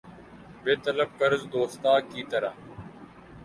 [0.63, 2.53] بے طلب قرض دوستاں کی طرح